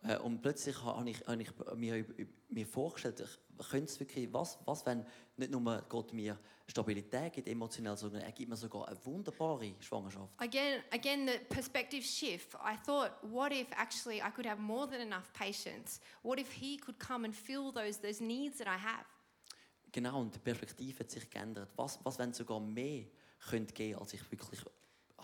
[0.03, 2.05] Äh, Und plötzlich habe ich, habe ich mir,
[2.49, 5.05] mir vorgestellt, könnte es wirklich, was, was, wenn
[5.37, 10.31] nicht nur Gott mir Stabilität gibt, emotional, sondern er gibt mir sogar eine wunderbare Schwangerschaft.
[10.37, 12.53] Again, again, the perspective shift.
[12.55, 15.99] I thought, what if actually I could have more than enough patience?
[16.21, 19.05] What if He could come and fill those, those needs that I have?
[19.91, 21.71] Genau, und die Perspektive hat sich geändert.
[21.75, 23.05] Was, was wenn sogar mehr
[23.49, 24.59] könnte geben, als ich wirklich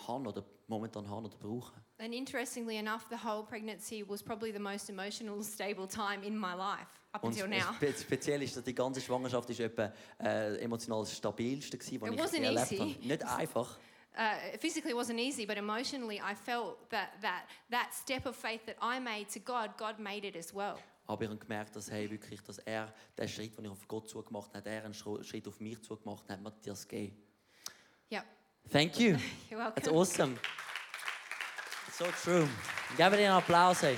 [0.08, 1.74] habe oder momentan habe oder brauche?
[1.98, 6.54] And interestingly enough, the whole pregnancy was probably the most emotional, stable time in my
[6.54, 7.74] life up Und until now.
[7.76, 12.34] spe speziell ist, dass die ganze Schwangerschaft ist etwa äh, emotional das stabilste gewesen, was
[12.34, 12.78] ich erlebt easy.
[12.78, 13.08] habe.
[13.08, 13.78] Nicht einfach.
[14.18, 18.66] Uh, physically, it wasn't easy, but emotionally, I felt that, that that step of faith
[18.66, 20.78] that I made to God, God made it as well.
[21.06, 24.08] Aber ich habe gemerkt, dass, hey, wirklich, dass er den Schritt, den ich auf Gott
[24.08, 27.22] zugemacht habe, er einen Schritt auf mich zugemacht hat, mir das gegeben.
[28.10, 28.24] Yep.
[28.72, 29.18] Thank you.
[29.50, 29.74] You're welcome.
[29.76, 30.38] That's awesome.
[31.88, 32.48] It's so true.
[32.98, 33.82] Wir dir einen Applaus.
[33.82, 33.98] Hey.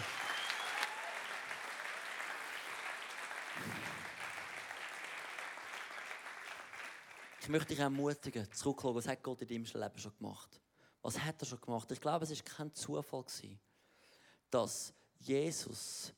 [7.41, 10.59] Ich möchte dich ermutigen, zurückschauen, was hat Gott in deinem Leben schon gemacht?
[11.01, 11.89] Was hat er schon gemacht?
[11.91, 13.23] Ich glaube, es war kein Zufall,
[14.49, 16.13] dass Jesus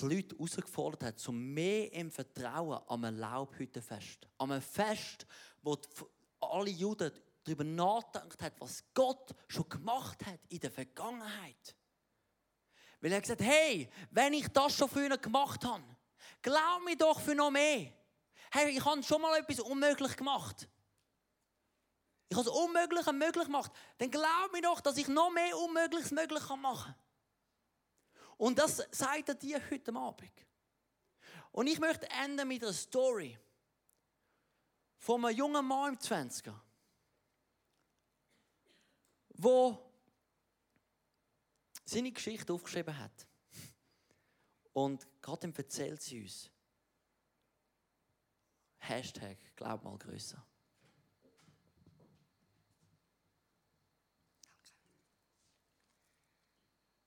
[0.00, 4.26] die Leute herausgefordert hat, zu mehr im Vertrauen an einem Laubhüttenfest.
[4.38, 5.26] An einem Fest,
[5.62, 5.78] wo
[6.40, 7.12] alle Juden
[7.48, 11.76] darüber nachgedacht haben, was Gott schon gemacht hat in der Vergangenheit.
[13.00, 15.84] Weil er hat gesagt hey, wenn ich das schon ihn gemacht habe,
[16.42, 17.92] glaub mir doch für noch mehr.
[18.50, 20.68] Hey, ich habe schon mal etwas unmöglich gemacht.
[22.30, 23.72] Ich habe das Unmögliche möglich gemacht.
[23.96, 26.94] Dann glaub mir doch, dass ich noch mehr Unmögliches möglich machen kann.
[28.36, 30.32] Und das sagt er dir heute Abend.
[31.52, 33.38] Und ich möchte enden mit einer Story
[34.98, 36.54] von einem jungen Mann im 20er,
[39.38, 39.78] wo
[41.84, 43.26] seine Geschichte aufgeschrieben hat.
[44.74, 45.06] Und
[45.44, 46.50] ihm erzählt sie uns.
[48.78, 50.44] Hashtag glaub mal größer.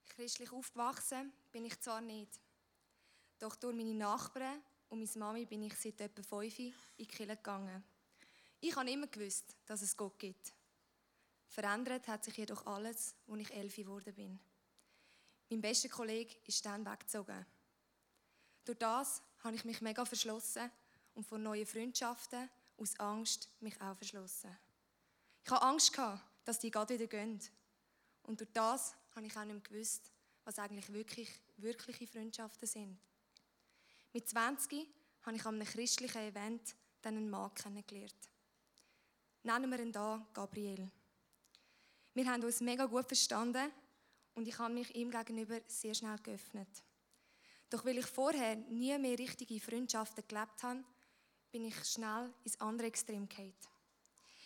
[0.06, 2.39] Christlich aufgewachsen bin ich zwar nicht,
[3.39, 7.36] doch durch meine Nachbarn und meine Mami bin ich seit etwa fünf in die Kirche
[7.36, 7.84] gegangen.
[8.60, 10.54] Ich habe immer gewusst, dass es Gott gibt.
[11.52, 14.40] Verändert hat sich jedoch alles, als ich elf geworden bin.
[15.50, 17.46] Mein bester Kollege ist dann weggezogen.
[18.64, 20.72] Durch das habe ich mich mega verschlossen
[21.14, 24.58] und vor neuen Freundschaften aus Angst mich auch verschlossen.
[25.44, 26.00] Ich hatte Angst,
[26.46, 27.42] dass die gerade wieder gehen.
[28.24, 30.10] Und durch das habe ich auch nicht mehr gewusst,
[30.46, 32.98] was eigentlich wirklich, wirkliche Freundschaften sind.
[34.14, 34.88] Mit 20
[35.24, 38.30] habe ich an einem christlichen Event einen Mann kennengelernt.
[39.44, 40.90] Nennen wir ihn da Gabriel.
[42.13, 43.71] Wir haben uns mega gut verstanden
[44.34, 46.67] und ich habe mich ihm gegenüber sehr schnell geöffnet.
[47.69, 50.84] Doch weil ich vorher nie mehr richtige Freundschaften gelebt habe,
[51.52, 53.54] bin ich schnell ins andere Extrem gefallen.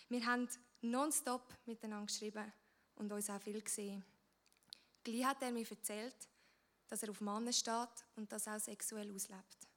[0.09, 0.47] Wir haben
[0.81, 2.53] nonstop miteinander geschrieben
[2.95, 4.05] und uns auch viel gesehen.
[5.03, 6.29] Gleich hat er mir erzählt,
[6.87, 9.67] dass er auf Männer steht und das auch sexuell auslebt.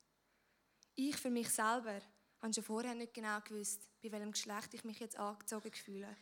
[0.95, 2.01] Ich für mich selber
[2.43, 6.17] habe schon vorher nicht genau gewusst, bei welchem Geschlecht ich mich jetzt angezogen fühle.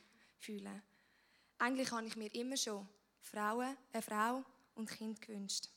[1.59, 2.87] Eigentlich habe ich mir immer schon
[3.21, 5.69] Frauen, eine Frau und Kind gewünscht.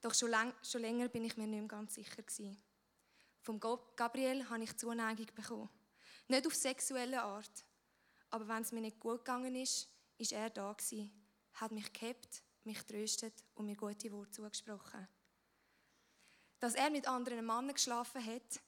[0.00, 2.60] Doch schon, lang, schon länger bin ich mir nicht mehr ganz sicher gewesen.
[3.40, 5.70] Vom Gab- Gabriel habe ich Zuneigung bekommen.
[6.28, 7.64] Nicht auf sexuelle Art,
[8.30, 11.10] aber wenn es mir nicht gut gegangen ist, ist er da gewesen,
[11.54, 15.06] hat mich gehabt, mich tröstet und mir gute Worte zugesprochen.
[16.58, 18.60] Dass er mit anderen Männern geschlafen hat,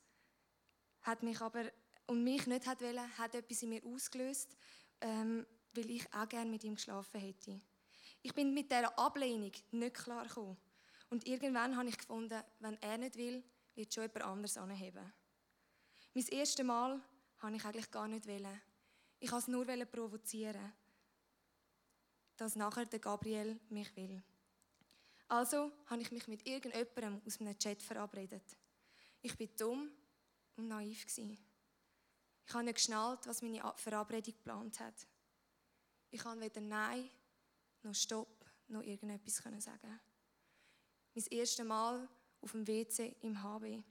[1.02, 1.70] hat mich aber
[2.06, 4.56] und mich nicht hat wollen, hat etwas in mir ausgelöst,
[5.00, 7.60] ähm, weil ich auch gerne mit ihm geschlafen hätte.
[8.22, 10.56] Ich bin mit dieser Ablehnung nicht klar gekommen.
[11.10, 15.12] Und irgendwann habe ich gefunden, wenn er nicht will, wird schon jemand anderes anheben.
[16.14, 17.00] Mein erstes Mal
[17.38, 18.60] habe ich eigentlich gar nicht wollen.
[19.20, 20.72] Ich wollte es nur provozieren,
[22.36, 24.22] dass nachher der Gabriel mich will.
[25.28, 28.56] Also habe ich mich mit irgendjemandem aus einem Chat verabredet.
[29.22, 29.90] Ich war dumm
[30.56, 31.04] und naiv.
[31.06, 35.06] Ich habe nicht geschnallt, was meine Verabredung geplant hat.
[36.10, 37.10] Ich kann weder Nein
[37.82, 40.00] noch Stopp noch irgendetwas können sagen.
[41.14, 42.08] Mein erstes Mal
[42.40, 43.82] auf dem WC im HB.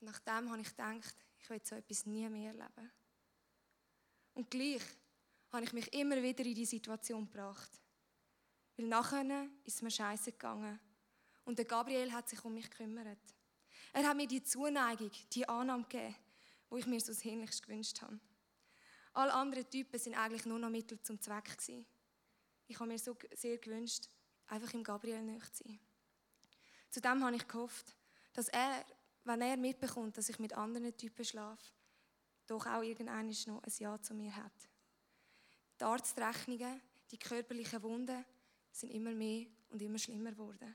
[0.00, 2.90] Nachdem habe ich gedacht, ich will so etwas nie mehr erleben.
[4.34, 4.82] Und gleich
[5.52, 7.70] habe ich mich immer wieder in die Situation gebracht.
[8.76, 10.80] Weil nachher ist mir scheiße gegangen.
[11.44, 13.18] Und der Gabriel hat sich um mich gekümmert.
[13.92, 16.16] Er hat mir die Zuneigung, die Annahme gegeben,
[16.68, 18.18] wo ich mir so sehnlichst gewünscht habe.
[19.14, 21.86] Alle anderen Typen sind eigentlich nur noch Mittel zum Zweck gewesen.
[22.66, 24.08] Ich habe mir so sehr gewünscht,
[24.48, 25.78] einfach im Gabriel nicht zu sein.
[26.90, 27.96] Zudem habe ich gehofft,
[28.32, 28.84] dass er,
[29.22, 31.64] wenn er mitbekommt, dass ich mit anderen Typen schlafe,
[32.46, 34.52] doch auch irgendwann noch ein Ja zu mir hat.
[35.78, 38.24] Die Arztrechnungen, die körperlichen Wunden
[38.72, 40.74] sind immer mehr und immer schlimmer geworden.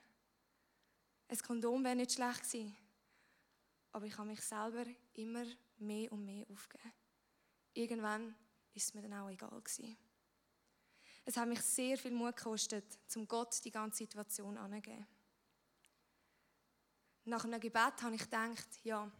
[1.27, 2.75] Ein Kondom wäre nicht schlecht gewesen,
[3.91, 5.45] aber ich habe mich selber immer
[5.77, 6.93] mehr und mehr aufgegeben.
[7.73, 8.35] Irgendwann
[8.73, 9.97] ist es mir dann auch egal gewesen.
[11.25, 15.05] Es hat mich sehr viel Mut gekostet, zum Gott die ganze Situation anzugeben.
[17.25, 19.11] Nach einem Gebet habe ich gedacht, ja,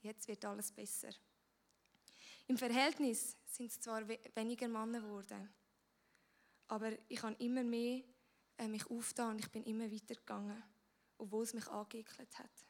[0.00, 1.10] jetzt wird alles besser.
[2.46, 5.52] Im Verhältnis sind es zwar weniger Männer geworden,
[6.68, 8.02] aber ich habe immer mehr
[8.56, 10.62] äh, mich aufgetan und ich bin immer weitergegangen,
[11.18, 12.66] obwohl es mich angeekelt hat.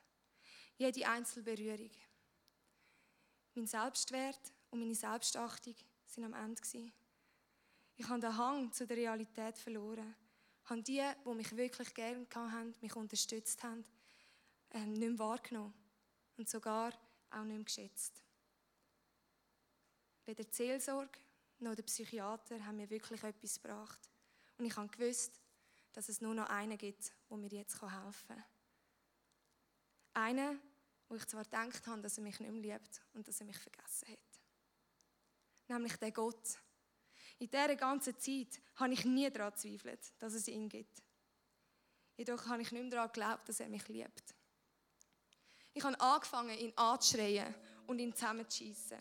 [0.76, 1.90] Jede Einzelberührung.
[3.54, 6.60] Mein Selbstwert und meine Selbstachtung sind am Ende.
[7.96, 10.16] Ich habe den Hang zu der Realität verloren.
[10.64, 13.84] Ich habe die, die mich wirklich gerne haben, mich unterstützt haben,
[14.70, 15.74] ähm, nicht mehr wahrgenommen
[16.38, 16.92] und sogar
[17.30, 18.22] auch nicht mehr geschätzt.
[20.24, 21.18] Weder die Seelsorge
[21.58, 24.10] noch der Psychiater haben mir wirklich etwas gebracht.
[24.56, 25.40] Und ich habe gewusst,
[25.92, 28.44] dass es nur noch einen gibt, der mir jetzt helfen kann.
[30.14, 30.60] Einen,
[31.08, 33.58] wo ich zwar gedacht habe, dass er mich nicht mehr liebt und dass er mich
[33.58, 34.31] vergessen hat.
[35.72, 36.58] Nämlich der Gott.
[37.38, 41.02] In dieser ganzen Zeit habe ich nie daran gezweifelt, dass es ihn gibt.
[42.14, 44.34] Jedoch habe ich nicht mehr daran geglaubt, dass er mich liebt.
[45.72, 47.54] Ich habe angefangen, ihn anzuschreien
[47.86, 48.98] und ihn zusammenzuschießen.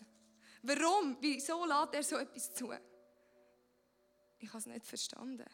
[0.62, 1.18] Warum?
[1.20, 2.72] Wieso lässt er so etwas zu?
[4.38, 5.46] Ich habe es nicht verstanden.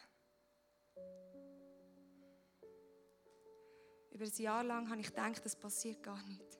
[4.11, 6.57] Über ein Jahr lang habe ich gedacht, das passiert gar nicht.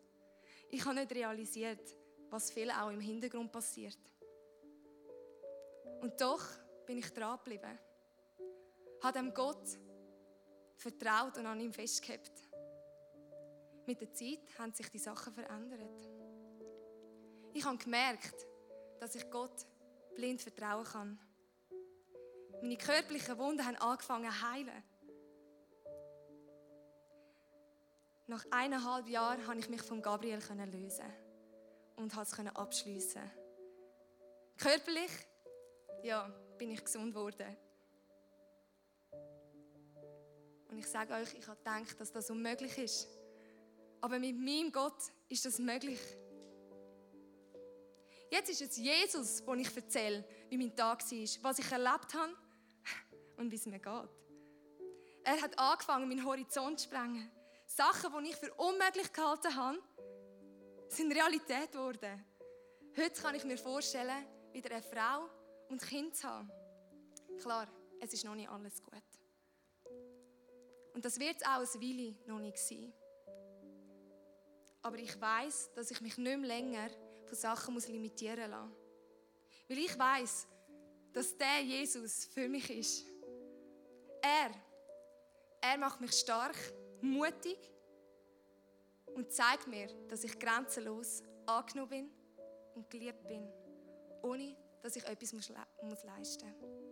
[0.69, 1.95] Ich habe nicht realisiert,
[2.29, 3.97] was viel auch im Hintergrund passiert.
[6.01, 6.43] Und doch
[6.85, 7.77] bin ich dran geblieben.
[9.03, 9.77] Habe dem Gott
[10.75, 12.31] vertraut und an ihm festgehabt.
[13.85, 16.01] Mit der Zeit haben sich die Sachen verändert.
[17.53, 18.45] Ich habe gemerkt,
[18.99, 19.65] dass ich Gott
[20.15, 21.19] blind vertrauen kann.
[22.61, 24.83] Meine körperlichen Wunden haben angefangen zu heilen.
[28.27, 30.39] Nach eineinhalb Jahren konnte ich mich von Gabriel
[30.71, 31.11] lösen
[31.95, 33.31] und es abschließen.
[34.57, 35.11] Körperlich,
[36.03, 37.57] ja, bin ich gesund geworden.
[40.69, 43.07] Und ich sage euch, ich habe gedacht, dass das unmöglich ist.
[44.01, 45.99] Aber mit meinem Gott ist das möglich.
[48.31, 52.33] Jetzt ist es Jesus, wo ich erzähle, wie mein Tag war, was ich erlebt habe
[53.37, 54.09] und wie es mir geht.
[55.23, 57.29] Er hat angefangen, meinen Horizont zu sprengen.
[57.65, 59.79] Sachen, die ich für unmöglich gehalten habe,
[60.87, 62.25] sind Realität geworden.
[62.95, 65.29] Heute kann ich mir vorstellen, wieder eine Frau
[65.69, 66.51] und Kind zu haben.
[67.41, 67.67] Klar,
[68.01, 69.03] es ist noch nicht alles gut.
[70.93, 72.91] Und das wird auch ein Weile noch nicht sein.
[74.81, 76.89] Aber ich weiß, dass ich mich nicht mehr länger
[77.25, 78.75] von Sachen muss limitieren lassen.
[79.67, 80.47] Weil ich weiß,
[81.13, 83.05] dass der Jesus für mich ist.
[84.21, 84.51] Er,
[85.61, 86.55] er macht mich stark,
[87.01, 87.57] mutig
[89.15, 92.11] und zeigt mir, dass ich grenzenlos angenommen bin
[92.75, 93.47] und geliebt bin,
[94.21, 96.89] ohne dass ich etwas muss, muss leisten muss.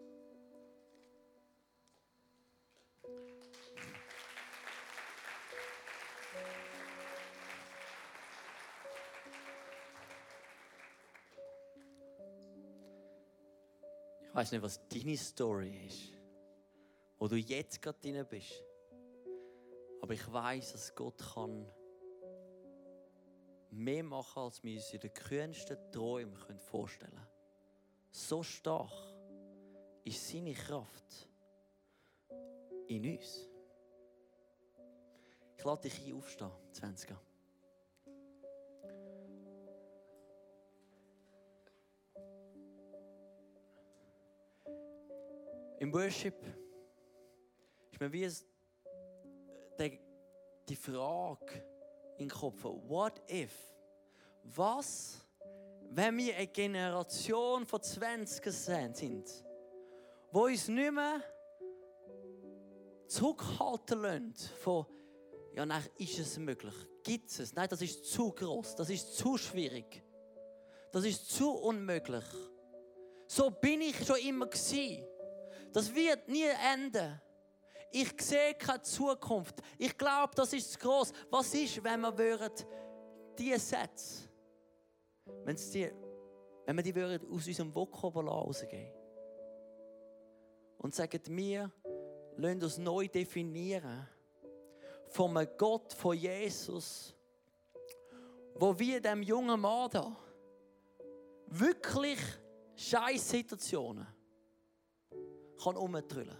[14.21, 16.13] Ich weiß nicht, was deine Story ist,
[17.17, 18.63] wo du jetzt gerade drin bist.
[19.99, 21.65] Aber ich weiß, dass Gott kann
[23.71, 27.36] mehr machen, als wir uns in den kühnsten Träumen vorstellen können.
[28.19, 28.91] So stark
[30.03, 31.29] ist seine Kraft
[32.87, 33.47] in uns.
[35.55, 37.15] Ich lade dich ein, aufstehen, 20.
[45.79, 46.43] Im Worship
[47.91, 48.27] ist mir wie
[50.67, 51.63] die, Frage
[52.19, 53.53] den Kopf, what if?
[54.43, 55.21] Was,
[55.89, 59.45] wenn wir eine Generation von 20 sind,
[60.31, 61.21] wo uns nicht mehr
[63.07, 64.85] zurückhalten lassen von,
[65.53, 66.75] ja, nein, ist es möglich?
[67.03, 67.53] Gibt es?
[67.53, 70.03] Nein, das ist zu groß, das ist zu schwierig,
[70.91, 72.25] das ist zu unmöglich.
[73.27, 75.05] So bin ich schon immer gewesen.
[75.73, 77.21] Das wird nie enden.
[77.91, 79.55] Ich sehe keine Zukunft.
[79.77, 81.11] Ich glaube, das ist zu groß.
[81.29, 82.51] Was ist, wenn wir
[83.37, 84.26] diese Sätze,
[85.43, 85.91] wenn, die,
[86.65, 88.91] wenn wir die würden aus unserem Vokabular rausgehen
[90.77, 91.71] und sagen, wir
[92.37, 94.07] lassen uns neu definieren
[95.07, 97.15] vom Gott von Jesus,
[98.55, 100.15] wo wir dem jungen Mann da
[101.47, 102.19] wirklich
[102.75, 104.07] scheiß Situationen
[105.61, 106.37] kann umtrüllen.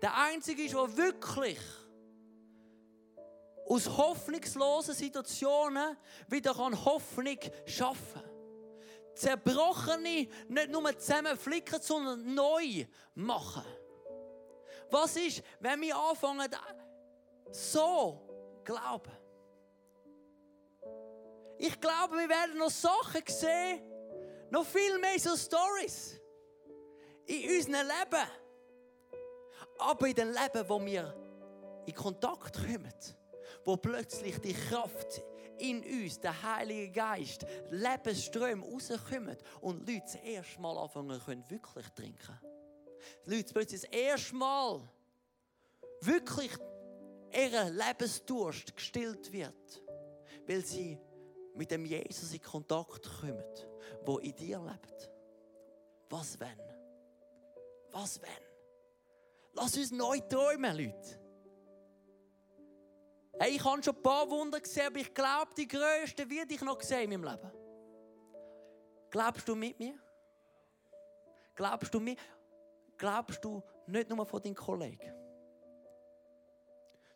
[0.00, 1.58] Der einzige ist, der wirklich
[3.68, 5.96] aus hoffnungslosen Situationen
[6.28, 8.28] wieder Hoffnung schaffen kann.
[9.14, 13.64] Zerbrochene nicht nur zusammenflicken, sondern neu machen.
[14.90, 16.48] Was ist, wenn wir anfangen,
[17.50, 19.12] so glauben?
[21.58, 23.82] Ich glaube, wir werden noch Sachen sehen,
[24.50, 26.20] noch viel mehr so Stories
[27.26, 28.28] in unserem Leben.
[29.78, 31.14] Aber in dem Leben, wo wir
[31.86, 32.94] in Kontakt kommen,
[33.68, 35.22] wo plötzlich die Kraft
[35.58, 41.86] in uns, der Heilige Geist, Lebensströme rauskommen und Leute das erste Mal anfangen können, wirklich
[41.90, 42.40] trinken.
[43.26, 44.80] Die Leute plötzlich das erste Mal
[46.00, 46.50] wirklich
[47.30, 49.82] ihr Lebensdurst gestillt wird,
[50.46, 50.98] weil sie
[51.54, 53.44] mit dem Jesus in Kontakt kommen,
[54.06, 55.10] wo in dir lebt.
[56.08, 56.58] Was wenn?
[57.90, 58.30] Was wenn?
[59.52, 61.27] Lass uns neu träumen, Leute.
[63.40, 66.60] Hey, ich habe schon ein paar Wunder gesehen, aber ich glaube, die größte werde ich
[66.60, 67.52] noch sehen in meinem Leben.
[69.10, 69.94] Glaubst du mit mir?
[71.54, 72.16] Glaubst du mir?
[72.96, 75.14] Glaubst du nicht nur von deinen Kollegen,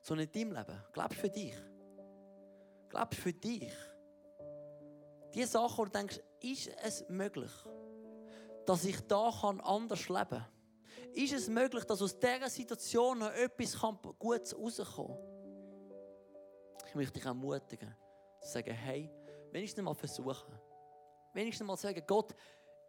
[0.00, 0.84] sondern in deinem Leben?
[0.92, 1.54] Glaubst du für dich?
[2.88, 3.72] Glaubst du für dich?
[5.34, 7.50] Die Sachen, wo du denkst, ist es möglich,
[8.64, 10.46] dass ich da anders leben kann?
[11.14, 13.76] Ist es möglich, dass aus dieser Situation noch etwas
[14.18, 15.31] Gutes rauskommen kann?
[16.92, 17.96] Ich möchte dich ermutigen,
[18.42, 19.10] zu sagen, hey,
[19.50, 20.54] wenigstens mal versuchen.
[21.32, 22.34] Wenigstens mal sagen, Gott,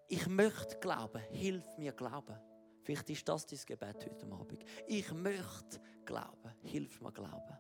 [0.10, 2.38] ich möchte glauben, hilf mir glauben.
[2.84, 4.66] Vielleicht ist das dein Gebet heute Abend.
[4.88, 7.58] Ich möchte glauben, hilf mir glauben.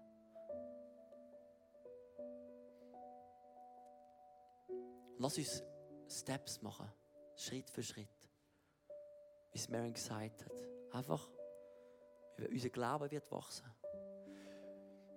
[5.19, 5.63] Lass uns
[6.09, 6.91] Steps machen,
[7.37, 8.09] Schritt für Schritt.
[9.53, 10.61] Wie es Mary gesagt hat.
[10.91, 11.25] Einfach,
[12.37, 13.73] unser Glaube wird wachsen.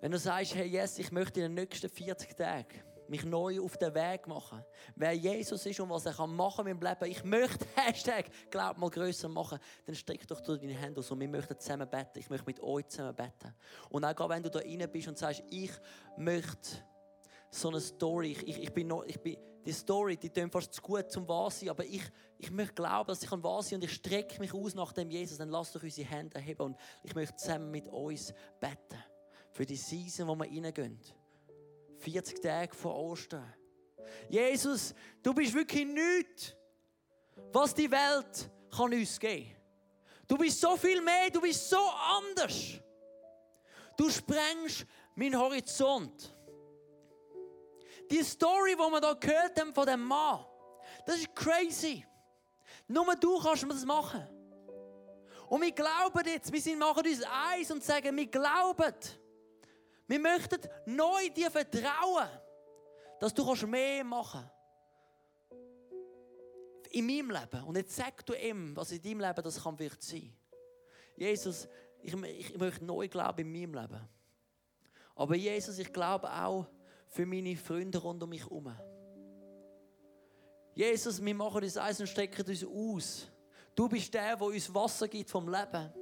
[0.00, 3.76] Wenn du sagst, hey, yes, ich möchte in den nächsten 40 Tagen mich neu auf
[3.76, 4.64] den Weg machen.
[4.94, 7.10] Wer Jesus ist und was er kann machen in meinem Leben.
[7.10, 9.58] Ich möchte, Hashtag, glaub mal grösser machen.
[9.84, 12.18] Dann streck doch deine Hände aus und wir möchten zusammen beten.
[12.18, 13.54] Ich möchte mit euch zusammen beten.
[13.90, 15.72] Und auch wenn du da rein bist und sagst, ich
[16.16, 16.84] möchte
[17.50, 20.82] so eine Story, ich, ich, bin noch, ich bin, die Story, die tut fast zu
[20.82, 22.02] gut zum wahr aber ich,
[22.38, 25.10] ich möchte glauben, dass ich kann wahr sein und ich strecke mich aus nach dem
[25.10, 25.38] Jesus.
[25.38, 29.02] Dann lasst doch unsere Hände heben und ich möchte zusammen mit uns beten
[29.56, 31.00] für die Season, wo wir reingehen.
[31.98, 33.54] 40 Tage vor Ostern.
[34.28, 36.54] Jesus, du bist wirklich nichts,
[37.52, 39.52] was die Welt kann uns geben
[40.28, 42.80] Du bist so viel mehr, du bist so anders.
[43.96, 44.84] Du sprengst
[45.14, 46.34] meinen Horizont.
[48.10, 50.44] Die Story, die wir hier gehört haben von dem Mann,
[51.06, 52.04] das ist crazy.
[52.88, 54.26] Nur du kannst mir das machen.
[55.48, 58.94] Und wir glauben jetzt, wir sind, machen uns eins und sagen, wir glauben,
[60.06, 62.28] wir möchten neu dir vertrauen,
[63.18, 64.54] dass du mehr machen kannst.
[66.90, 67.64] In meinem Leben.
[67.64, 70.32] Und jetzt sag du ihm, was in deinem Leben das kann wird sein.
[71.16, 71.68] Jesus,
[72.00, 74.08] ich, ich möchte neu glauben in meinem Leben.
[75.14, 76.66] Aber Jesus, ich glaube auch
[77.08, 78.74] für meine Freunde rund um mich herum.
[80.74, 83.28] Jesus, wir machen uns eins und strecken uns aus.
[83.74, 85.92] Du bist der, der uns Wasser gibt vom Leben.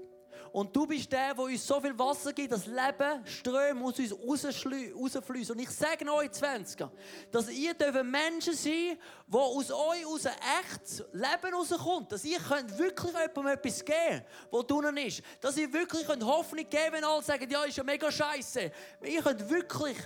[0.55, 4.13] Und du bist der, der uns so viel Wasser gibt, dass Leben, Ströme aus uns
[4.15, 5.53] rausfließen.
[5.53, 6.87] Und ich sage euch 20
[7.33, 7.75] dass ihr
[8.05, 8.97] Menschen sein
[9.27, 12.13] die aus euch aus echtes Leben rauskommt.
[12.13, 15.23] Dass ihr könnt wirklich jemandem etwas geben wo drinnen ist.
[15.41, 18.71] Dass ihr wirklich Hoffnung geben könnt, wenn alle sagen, ja, ist ja mega scheiße.
[19.03, 19.99] Ihr könnt wirklich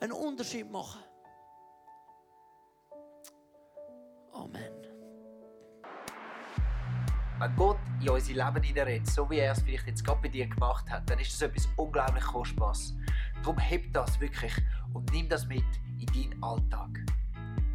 [0.00, 1.00] einen Unterschied machen.
[4.32, 4.81] Amen
[7.42, 10.46] wenn Gott in unser Leben hineinredet, so wie er es vielleicht jetzt gerade bei dir
[10.46, 12.96] gemacht hat, dann ist das etwas unglaublich Kostbares.
[13.42, 14.52] Darum heb das wirklich
[14.92, 15.64] und nimm das mit
[15.98, 16.88] in deinen Alltag.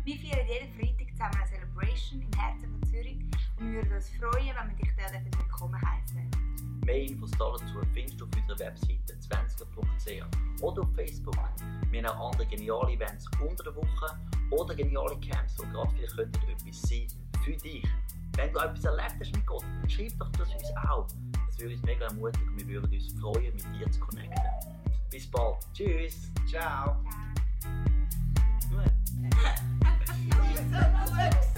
[0.06, 3.18] Wir feiern jeden Freitag zusammen eine Celebration im Herzen von Zürich
[3.60, 6.32] würden uns freuen, wenn wir dich dort dann willkommen heißen.
[6.86, 11.36] Mehr Infos dazu findest du auf unserer Webseite zwanziger.ch oder auf Facebook.
[11.92, 14.18] Wir haben auch andere geniale Events unter der Woche
[14.52, 17.08] oder geniale Camps, wo gerade viele könnten etwas sein
[17.44, 17.88] für dich.
[18.36, 21.08] Wenn du etwas erlebt hast mit Gott, dann schreib doch das uns auch.
[21.48, 24.44] Das würde uns mega ermutigen und wir würden uns freuen, mit dir zu connecten.
[25.10, 25.58] Bis bald.
[25.74, 26.32] Tschüss.
[26.48, 27.04] Ciao.
[28.60, 28.84] Ciao.